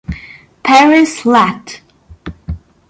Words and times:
Paris 0.63 1.25
lat. 1.25 1.83